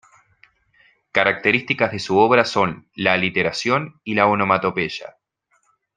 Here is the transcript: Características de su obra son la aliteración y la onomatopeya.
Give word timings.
Características 1.11 1.91
de 1.91 1.99
su 1.99 2.17
obra 2.17 2.43
son 2.43 2.87
la 2.95 3.13
aliteración 3.13 4.01
y 4.03 4.15
la 4.15 4.25
onomatopeya. 4.25 5.15